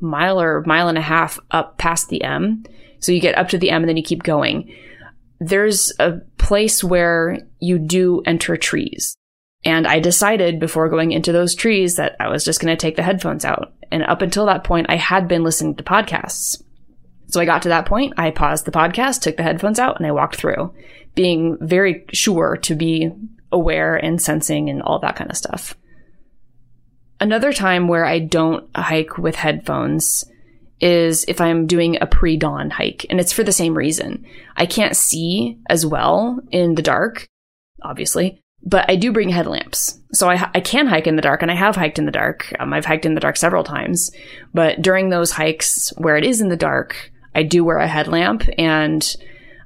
mile 0.00 0.40
or 0.40 0.62
mile 0.66 0.88
and 0.88 0.98
a 0.98 1.02
half 1.02 1.38
up 1.50 1.78
past 1.78 2.08
the 2.08 2.22
M, 2.22 2.64
so 2.98 3.12
you 3.12 3.20
get 3.20 3.38
up 3.38 3.48
to 3.48 3.58
the 3.58 3.70
M 3.70 3.82
and 3.82 3.88
then 3.88 3.96
you 3.96 4.02
keep 4.02 4.22
going. 4.22 4.74
There's 5.38 5.92
a 5.98 6.18
place 6.38 6.82
where 6.82 7.38
you 7.60 7.78
do 7.78 8.22
enter 8.26 8.56
trees. 8.56 9.16
And 9.64 9.86
I 9.86 10.00
decided 10.00 10.60
before 10.60 10.88
going 10.88 11.12
into 11.12 11.32
those 11.32 11.54
trees 11.54 11.96
that 11.96 12.14
I 12.20 12.28
was 12.28 12.44
just 12.44 12.60
going 12.60 12.74
to 12.74 12.80
take 12.80 12.96
the 12.96 13.02
headphones 13.02 13.44
out. 13.44 13.72
And 13.90 14.02
up 14.04 14.22
until 14.22 14.46
that 14.46 14.64
point, 14.64 14.86
I 14.88 14.96
had 14.96 15.28
been 15.28 15.42
listening 15.42 15.74
to 15.76 15.84
podcasts. 15.84 16.62
So 17.28 17.40
I 17.40 17.44
got 17.44 17.62
to 17.62 17.68
that 17.70 17.86
point, 17.86 18.14
I 18.16 18.30
paused 18.30 18.64
the 18.64 18.70
podcast, 18.70 19.20
took 19.20 19.36
the 19.36 19.42
headphones 19.42 19.80
out, 19.80 19.98
and 19.98 20.06
I 20.06 20.12
walked 20.12 20.36
through, 20.36 20.72
being 21.14 21.58
very 21.60 22.04
sure 22.12 22.56
to 22.58 22.74
be 22.76 23.10
aware 23.50 23.96
and 23.96 24.22
sensing 24.22 24.70
and 24.70 24.80
all 24.82 25.00
that 25.00 25.16
kind 25.16 25.30
of 25.30 25.36
stuff. 25.36 25.76
Another 27.18 27.52
time 27.52 27.88
where 27.88 28.04
I 28.04 28.20
don't 28.20 28.68
hike 28.76 29.18
with 29.18 29.34
headphones 29.34 30.24
is 30.80 31.24
if 31.26 31.40
I'm 31.40 31.66
doing 31.66 31.96
a 32.00 32.06
pre 32.06 32.36
dawn 32.36 32.70
hike, 32.70 33.06
and 33.08 33.18
it's 33.18 33.32
for 33.32 33.42
the 33.42 33.52
same 33.52 33.76
reason. 33.76 34.26
I 34.56 34.66
can't 34.66 34.96
see 34.96 35.58
as 35.68 35.86
well 35.86 36.38
in 36.50 36.74
the 36.74 36.82
dark, 36.82 37.26
obviously, 37.82 38.42
but 38.66 38.90
I 38.90 38.96
do 38.96 39.12
bring 39.12 39.28
headlamps. 39.28 40.00
So 40.12 40.28
I, 40.28 40.50
I 40.52 40.60
can 40.60 40.88
hike 40.88 41.06
in 41.06 41.16
the 41.16 41.22
dark, 41.22 41.40
and 41.40 41.50
I 41.50 41.54
have 41.54 41.76
hiked 41.76 41.98
in 41.98 42.04
the 42.04 42.12
dark. 42.12 42.52
Um, 42.58 42.72
I've 42.72 42.84
hiked 42.84 43.06
in 43.06 43.14
the 43.14 43.20
dark 43.20 43.36
several 43.36 43.64
times, 43.64 44.10
but 44.52 44.82
during 44.82 45.08
those 45.08 45.30
hikes 45.30 45.92
where 45.96 46.16
it 46.16 46.24
is 46.24 46.40
in 46.40 46.48
the 46.48 46.56
dark, 46.56 47.12
I 47.34 47.44
do 47.44 47.64
wear 47.64 47.78
a 47.78 47.86
headlamp 47.86 48.44
and 48.58 49.06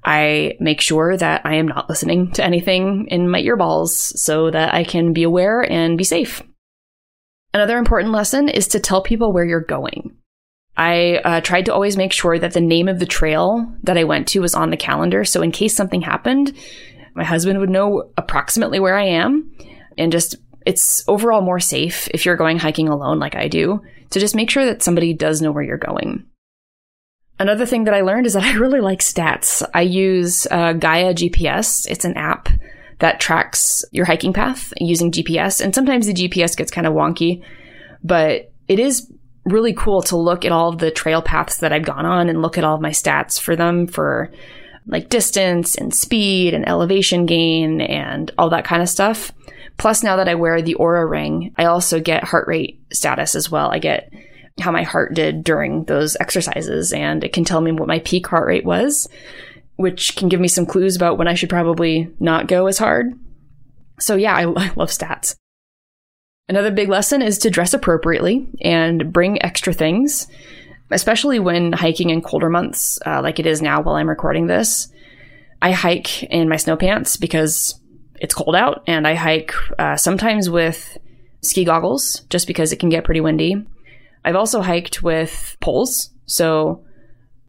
I 0.05 0.57
make 0.61 0.81
sure 0.81 1.17
that 1.17 1.43
I 1.45 1.55
am 1.55 1.69
not 1.69 1.89
listening 1.89 2.33
to 2.33 2.45
anything 2.45 3.07
in 3.11 3.31
my 3.31 3.41
earballs 3.41 3.91
so 3.91 4.51
that 4.51 4.75
I 4.75 4.85
can 4.85 5.13
be 5.13 5.23
aware 5.23 5.61
and 5.61 5.97
be 5.97 6.05
safe. 6.05 6.43
Another 7.55 7.79
important 7.79 8.13
lesson 8.13 8.49
is 8.49 8.69
to 8.69 8.81
tell 8.81 9.03
people 9.03 9.33
where 9.33 9.45
you're 9.45 9.61
going. 9.61 10.17
I 10.77 11.21
uh, 11.25 11.41
tried 11.43 11.67
to 11.67 11.75
always 11.75 11.97
make 11.97 12.13
sure 12.13 12.39
that 12.39 12.55
the 12.55 12.61
name 12.61 12.89
of 12.89 12.99
the 12.99 13.07
trail 13.07 13.73
that 13.83 13.99
I 13.99 14.05
went 14.05 14.29
to 14.29 14.41
was 14.41 14.55
on 14.55 14.71
the 14.71 14.77
calendar. 14.77 15.25
So 15.25 15.43
in 15.43 15.53
case 15.53 15.77
something 15.77 16.01
happened, 16.01 16.57
my 17.15 17.25
husband 17.25 17.59
would 17.59 17.71
know 17.71 18.11
approximately 18.17 18.81
where 18.81 18.97
I 18.97 19.05
am. 19.05 19.51
And 19.99 20.13
just, 20.13 20.37
it's 20.67 21.05
overall 21.09 21.43
more 21.43 21.61
safe 21.61 22.09
if 22.15 22.25
you're 22.25 22.37
going 22.37 22.59
hiking 22.59 22.89
alone 22.89 23.19
like 23.19 23.35
I 23.35 23.49
do 23.49 23.83
to 24.11 24.21
just 24.21 24.35
make 24.35 24.51
sure 24.51 24.65
that 24.65 24.83
somebody 24.83 25.13
does 25.15 25.41
know 25.41 25.53
where 25.53 25.63
you're 25.63 25.79
going. 25.79 26.25
Another 27.39 27.65
thing 27.65 27.85
that 27.85 27.95
I 27.95 28.03
learned 28.03 28.27
is 28.27 28.35
that 28.35 28.43
I 28.45 28.53
really 28.55 28.81
like 28.81 29.01
stats. 29.01 29.67
I 29.73 29.83
use 29.83 30.47
uh, 30.51 30.75
Gaia 30.75 31.15
GPS. 31.15 31.87
It's 31.89 32.05
an 32.05 32.17
app 32.17 32.49
that 32.99 33.19
tracks 33.19 33.83
your 33.93 34.05
hiking 34.05 34.33
path 34.33 34.73
using 34.79 35.11
GPS. 35.11 35.61
And 35.63 35.75
sometimes 35.75 36.07
the 36.07 36.15
GPS 36.15 36.57
gets 36.57 36.71
kind 36.71 36.87
of 36.87 36.93
wonky, 36.93 37.43
but 38.05 38.53
it 38.69 38.79
is 38.79 39.11
really 39.47 39.73
cool 39.73 40.03
to 40.03 40.17
look 40.17 40.45
at 40.45 40.53
all 40.53 40.69
of 40.69 40.79
the 40.79 40.91
trail 40.91 41.23
paths 41.23 41.59
that 41.59 41.73
I've 41.73 41.85
gone 41.85 42.05
on 42.05 42.29
and 42.29 42.43
look 42.43 42.59
at 42.59 42.65
all 42.65 42.75
of 42.75 42.83
my 42.83 42.91
stats 42.91 43.41
for 43.41 43.57
them 43.57 43.87
for 43.87 44.31
like 44.87 45.09
distance 45.09 45.75
and 45.75 45.95
speed 45.95 46.55
and 46.55 46.69
elevation 46.69 47.27
gain 47.27 47.81
and 47.81 48.31
all 48.39 48.51
that 48.51 48.65
kind 48.65 48.83
of 48.83 48.89
stuff. 48.89 49.33
Plus, 49.77 50.03
now 50.03 50.17
that 50.17 50.29
I 50.29 50.35
wear 50.35 50.61
the 50.61 50.77
Oura 50.79 51.09
ring, 51.09 51.55
I 51.57 51.65
also 51.65 52.01
get 52.01 52.25
heart 52.25 52.47
rate 52.47 52.81
status 52.93 53.35
as 53.35 53.51
well. 53.51 53.71
I 53.71 53.79
get 53.79 54.13
how 54.61 54.71
my 54.71 54.83
heart 54.83 55.15
did 55.15 55.43
during 55.43 55.85
those 55.85 56.17
exercises, 56.21 56.93
and 56.93 57.25
it 57.25 57.33
can 57.33 57.45
tell 57.45 57.61
me 57.61 57.73
what 57.73 57.89
my 57.89 57.99
peak 58.01 58.27
heart 58.27 58.47
rate 58.47 58.65
was, 58.65 59.09
which 59.77 60.17
can 60.17 60.29
give 60.29 60.41
me 60.41 60.49
some 60.49 60.67
clues 60.67 60.97
about 60.97 61.17
when 61.17 61.29
I 61.29 61.35
should 61.35 61.49
probably 61.49 62.11
not 62.21 62.47
go 62.47 62.67
as 62.67 62.79
hard. 62.79 63.19
So, 63.99 64.17
yeah, 64.17 64.35
I, 64.35 64.43
I 64.57 64.73
love 64.77 64.91
stats. 64.91 65.37
Another 66.49 66.73
big 66.73 66.89
lesson 66.89 67.23
is 67.23 67.39
to 67.39 67.51
dress 67.51 67.75
appropriately 67.75 68.49
and 68.61 69.13
bring 69.13 69.43
extra 69.43 69.73
things, 69.73 70.27
especially 70.91 71.39
when 71.39 71.73
hiking 71.73 72.11
in 72.11 72.23
colder 72.23 72.51
months, 72.51 72.99
uh, 73.07 73.21
like 73.23 73.39
it 73.39 73.47
is 73.47 73.63
now 73.63 73.83
while 73.83 73.97
I'm 73.97 74.09
recording 74.09 74.47
this. 74.47 74.89
I 75.63 75.73
hike 75.73 76.23
in 76.25 76.49
my 76.49 76.57
snow 76.57 76.77
pants 76.77 77.17
because 77.17 77.79
it's 78.17 78.35
cold 78.35 78.57
out, 78.57 78.83
and 78.87 79.07
I 79.07 79.15
hike 79.15 79.53
uh, 79.79 79.97
sometimes 79.97 80.49
with 80.51 80.99
ski 81.43 81.65
goggles 81.65 82.21
just 82.31 82.47
because 82.47 82.73
it 82.73 82.79
can 82.79 82.89
get 82.89 83.05
pretty 83.05 83.21
windy. 83.21 83.67
I've 84.25 84.37
also 84.37 84.61
hiked 84.61 85.03
with 85.03 85.57
poles. 85.61 86.11
So 86.27 86.85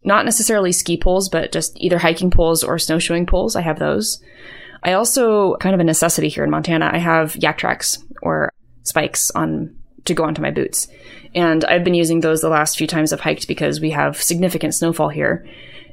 not 0.04 0.26
necessarily 0.26 0.72
ski 0.72 0.98
poles, 0.98 1.30
but 1.30 1.52
just 1.52 1.74
either 1.80 2.00
hiking 2.00 2.32
poles 2.32 2.64
or 2.64 2.80
snowshoeing 2.80 3.26
poles. 3.26 3.56
I 3.56 3.62
have 3.62 3.80
those. 3.80 4.22
I 4.84 4.94
also 4.94 5.56
kind 5.58 5.76
of 5.76 5.80
a 5.80 5.84
necessity 5.84 6.30
here 6.30 6.44
in 6.44 6.50
Montana. 6.50 6.90
I 6.92 6.98
have 6.98 7.34
Yaktrax 7.34 8.04
or 8.22 8.52
spikes 8.84 9.30
on 9.32 9.76
to 10.06 10.14
go 10.14 10.24
onto 10.24 10.42
my 10.42 10.52
boots. 10.52 10.88
And 11.34 11.64
I've 11.66 11.84
been 11.84 11.94
using 11.94 12.20
those 12.20 12.42
the 12.42 12.50
last 12.50 12.78
few 12.78 12.88
times 12.88 13.14
I've 13.14 13.20
hiked 13.22 13.48
because 13.48 13.80
we 13.80 13.92
have 13.92 14.22
significant 14.22 14.76
snowfall 14.76 15.10
here. 15.10 15.48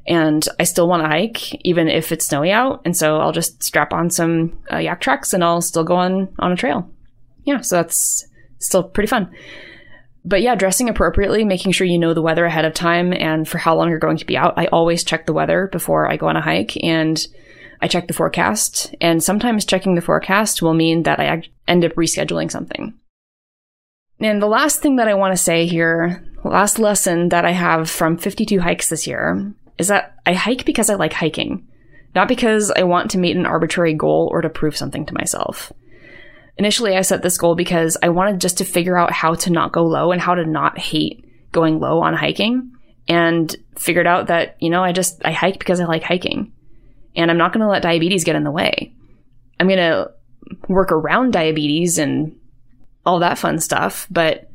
And 0.07 0.47
I 0.59 0.65
still 0.65 0.88
want 0.88 1.03
to 1.03 1.09
hike 1.09 1.55
even 1.67 1.88
if 1.88 2.12
it's 2.12 2.27
snowy 2.27 2.50
out. 2.50 2.83
And 2.85 2.97
so 2.97 3.19
I'll 3.19 3.33
just 3.33 3.62
strap 3.62 3.93
on 3.93 4.11
some 4.11 4.59
uh, 4.71 4.95
tracks 4.97 5.33
and 5.35 5.45
I'll 5.45 5.61
still 5.61 5.85
go 5.85 5.97
on 5.97 6.35
on 6.38 6.53
a 6.53 6.57
trail. 6.57 6.91
Yeah, 7.45 7.61
so 7.61 7.77
that's 7.77 8.27
still 8.59 8.83
pretty 8.83 9.09
fun 9.09 9.35
but 10.29 10.43
yeah, 10.43 10.55
dressing 10.55 10.88
appropriately, 10.88 11.45
making 11.45 11.73
sure 11.73 11.87
you 11.87 11.99
know 11.99 12.12
the 12.12 12.23
weather 12.23 12.45
ahead 12.45 12.67
of 12.67 12.75
time 12.75 13.12
and 13.15 13.49
for 13.49 13.57
how 13.57 13.75
long 13.75 13.88
you're 13.88 13.99
going 13.99 14.19
to 14.19 14.27
be 14.27 14.37
out. 14.37 14.55
I 14.59 14.67
always 14.67 15.05
check 15.05 15.25
the 15.27 15.33
weather 15.33 15.69
before 15.69 16.11
I 16.11 16.17
go 16.17 16.29
on 16.29 16.37
a 16.37 16.43
hike 16.43 16.77
and 16.85 17.27
I 17.81 17.88
check 17.88 18.09
the 18.09 18.15
forecast. 18.15 18.95
And 19.00 19.23
sometimes 19.23 19.65
checking 19.65 19.95
the 19.95 20.03
forecast 20.03 20.61
will 20.61 20.75
mean 20.75 21.05
that 21.05 21.19
I 21.21 21.43
end 21.67 21.85
up 21.85 21.93
rescheduling 21.93 22.50
something. 22.50 22.95
And 24.20 24.42
the 24.42 24.46
last 24.46 24.80
thing 24.80 24.96
that 24.96 25.08
I 25.08 25.14
want 25.14 25.32
to 25.37 25.42
say 25.42 25.66
here, 25.66 26.25
last 26.44 26.78
lesson 26.78 27.28
that 27.28 27.44
I 27.44 27.52
have 27.52 27.88
from 27.88 28.16
52 28.16 28.60
hikes 28.60 28.88
this 28.88 29.06
year 29.06 29.52
is 29.78 29.88
that 29.88 30.16
I 30.26 30.34
hike 30.34 30.64
because 30.64 30.90
I 30.90 30.94
like 30.94 31.12
hiking, 31.12 31.66
not 32.14 32.28
because 32.28 32.70
I 32.70 32.82
want 32.82 33.12
to 33.12 33.18
meet 33.18 33.37
an 33.37 33.46
arbitrary 33.46 33.94
goal 33.94 34.28
or 34.32 34.42
to 34.42 34.48
prove 34.48 34.76
something 34.76 35.06
to 35.06 35.14
myself. 35.14 35.72
Initially, 36.56 36.96
I 36.96 37.02
set 37.02 37.22
this 37.22 37.38
goal 37.38 37.54
because 37.54 37.96
I 38.02 38.08
wanted 38.08 38.40
just 38.40 38.58
to 38.58 38.64
figure 38.64 38.98
out 38.98 39.12
how 39.12 39.34
to 39.34 39.50
not 39.50 39.72
go 39.72 39.84
low 39.84 40.10
and 40.10 40.20
how 40.20 40.34
to 40.34 40.44
not 40.44 40.76
hate 40.76 41.25
going 41.52 41.78
low 41.78 42.02
on 42.02 42.14
hiking 42.14 42.72
and 43.06 43.54
figured 43.76 44.08
out 44.08 44.26
that, 44.26 44.56
you 44.58 44.68
know, 44.68 44.82
I 44.82 44.90
just, 44.90 45.25
I 45.25 45.30
hike 45.30 45.60
because 45.60 45.80
I 45.80 45.84
like 45.84 46.02
hiking 46.02 46.52
and 47.14 47.30
I'm 47.30 47.38
not 47.38 47.52
going 47.52 47.60
to 47.60 47.68
let 47.68 47.82
diabetes 47.82 48.25
get 48.25 48.37
in 48.37 48.42
the 48.42 48.50
way. 48.50 48.92
I'm 49.60 49.68
going 49.68 49.78
to 49.78 50.10
work 50.68 50.90
around 50.90 51.32
diabetes 51.32 51.98
and 51.98 52.38
all 53.09 53.21
that 53.21 53.38
fun 53.38 53.59
stuff, 53.59 54.07
but 54.11 54.50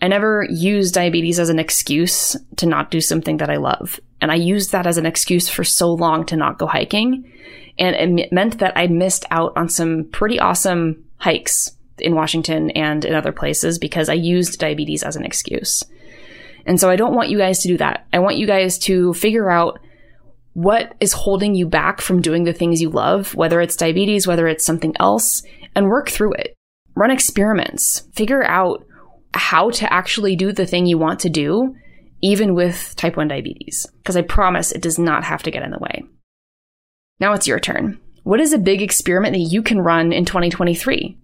I 0.00 0.06
never 0.06 0.46
use 0.48 0.92
diabetes 0.92 1.40
as 1.40 1.48
an 1.48 1.58
excuse 1.58 2.36
to 2.56 2.66
not 2.66 2.92
do 2.92 3.00
something 3.00 3.38
that 3.38 3.50
I 3.50 3.56
love. 3.56 3.98
And 4.20 4.30
I 4.30 4.36
used 4.36 4.70
that 4.70 4.86
as 4.86 4.96
an 4.96 5.06
excuse 5.06 5.48
for 5.48 5.64
so 5.64 5.92
long 5.92 6.24
to 6.26 6.36
not 6.36 6.56
go 6.56 6.66
hiking. 6.66 7.30
And 7.78 8.20
it 8.20 8.32
meant 8.32 8.60
that 8.60 8.78
I 8.78 8.86
missed 8.86 9.26
out 9.32 9.52
on 9.56 9.68
some 9.68 10.04
pretty 10.12 10.38
awesome 10.38 11.04
hikes 11.16 11.72
in 11.98 12.14
Washington 12.14 12.70
and 12.70 13.04
in 13.04 13.12
other 13.12 13.32
places 13.32 13.76
because 13.76 14.08
I 14.08 14.14
used 14.14 14.60
diabetes 14.60 15.02
as 15.02 15.16
an 15.16 15.24
excuse. 15.24 15.82
And 16.64 16.78
so 16.78 16.88
I 16.88 16.96
don't 16.96 17.14
want 17.14 17.30
you 17.30 17.38
guys 17.38 17.58
to 17.60 17.68
do 17.68 17.76
that. 17.78 18.06
I 18.12 18.20
want 18.20 18.36
you 18.36 18.46
guys 18.46 18.78
to 18.80 19.14
figure 19.14 19.50
out 19.50 19.80
what 20.52 20.94
is 21.00 21.12
holding 21.12 21.56
you 21.56 21.66
back 21.66 22.00
from 22.00 22.22
doing 22.22 22.44
the 22.44 22.52
things 22.52 22.80
you 22.80 22.88
love, 22.88 23.34
whether 23.34 23.60
it's 23.60 23.76
diabetes, 23.76 24.28
whether 24.28 24.46
it's 24.46 24.64
something 24.64 24.94
else, 25.00 25.42
and 25.74 25.88
work 25.88 26.08
through 26.08 26.34
it. 26.34 26.55
Run 26.96 27.10
experiments. 27.10 28.00
Figure 28.14 28.42
out 28.42 28.86
how 29.34 29.70
to 29.70 29.92
actually 29.92 30.34
do 30.34 30.50
the 30.50 30.66
thing 30.66 30.86
you 30.86 30.96
want 30.96 31.20
to 31.20 31.28
do, 31.28 31.76
even 32.22 32.54
with 32.54 32.96
type 32.96 33.16
1 33.18 33.28
diabetes. 33.28 33.86
Because 33.98 34.16
I 34.16 34.22
promise 34.22 34.72
it 34.72 34.80
does 34.80 34.98
not 34.98 35.22
have 35.22 35.42
to 35.42 35.50
get 35.50 35.62
in 35.62 35.70
the 35.70 35.78
way. 35.78 36.04
Now 37.20 37.34
it's 37.34 37.46
your 37.46 37.60
turn. 37.60 38.00
What 38.24 38.40
is 38.40 38.54
a 38.54 38.58
big 38.58 38.80
experiment 38.80 39.34
that 39.34 39.38
you 39.38 39.62
can 39.62 39.80
run 39.80 40.10
in 40.10 40.24
2023? 40.24 41.18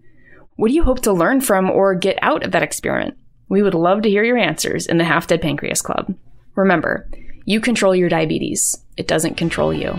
What 0.56 0.68
do 0.68 0.74
you 0.74 0.84
hope 0.84 1.00
to 1.02 1.12
learn 1.12 1.40
from 1.40 1.70
or 1.70 1.94
get 1.94 2.18
out 2.20 2.44
of 2.44 2.52
that 2.52 2.62
experiment? 2.62 3.16
We 3.48 3.62
would 3.62 3.74
love 3.74 4.02
to 4.02 4.10
hear 4.10 4.24
your 4.24 4.38
answers 4.38 4.86
in 4.86 4.98
the 4.98 5.04
Half 5.04 5.26
Dead 5.26 5.40
Pancreas 5.40 5.80
Club. 5.80 6.14
Remember, 6.54 7.10
you 7.46 7.60
control 7.60 7.96
your 7.96 8.10
diabetes, 8.10 8.84
it 8.98 9.08
doesn't 9.08 9.38
control 9.38 9.72
you. 9.72 9.98